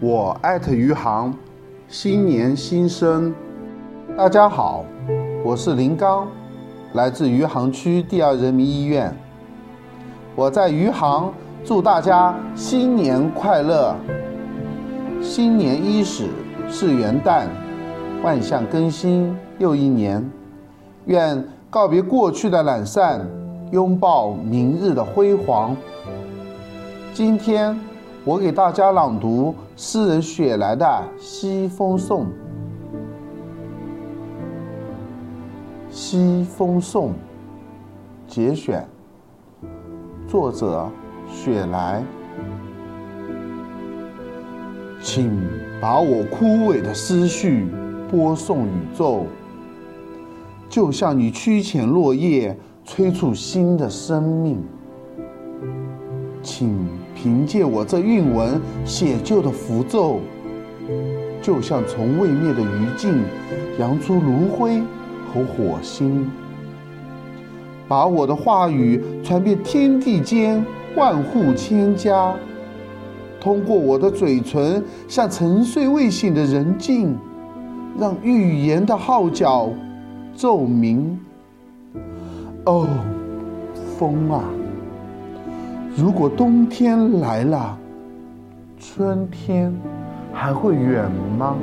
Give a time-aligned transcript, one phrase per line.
[0.00, 1.32] 我艾特余杭，
[1.88, 3.34] 新年新生，
[4.14, 4.84] 大家好，
[5.42, 6.28] 我是林刚，
[6.92, 9.16] 来自余杭区第二人民医院。
[10.36, 11.32] 我在余杭
[11.64, 13.96] 祝大家新年快乐。
[15.22, 16.28] 新年伊始
[16.68, 17.46] 是元旦，
[18.22, 20.30] 万象更新又一年，
[21.06, 23.26] 愿告别过去的懒散，
[23.74, 25.76] 拥抱明日的辉煌。
[27.12, 27.76] 今天。
[28.26, 30.86] 我给大家朗读诗人雪莱的
[31.20, 32.22] 《西风颂》。
[35.90, 37.10] 《西风颂》
[38.26, 38.88] 节选，
[40.26, 40.88] 作者
[41.28, 42.02] 雪莱。
[45.02, 45.38] 请
[45.78, 47.66] 把我枯萎的思绪
[48.10, 49.26] 播送宇宙，
[50.70, 54.62] 就像你驱遣落叶，催促新的生命。
[56.42, 56.76] 请。
[57.16, 60.20] 凭借我这韵文写就的符咒，
[61.40, 63.14] 就像从未灭的余烬，
[63.78, 64.82] 扬出炉灰
[65.32, 66.30] 和火星，
[67.88, 70.62] 把我的话语传遍天地间
[70.96, 72.34] 万户千家，
[73.40, 77.16] 通过我的嘴唇向沉睡未醒的人静，
[77.98, 79.70] 让预言的号角
[80.34, 81.18] 奏鸣。
[82.66, 82.88] 哦，
[83.98, 84.42] 风啊！
[85.96, 87.78] 如果冬天来了，
[88.80, 89.72] 春天
[90.32, 91.56] 还会远吗？